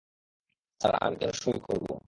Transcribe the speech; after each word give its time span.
Sir, 0.81 0.93
আমি 1.01 1.15
কেন 1.15 1.31
সঁই 1.33 1.59
করব? 1.63 1.87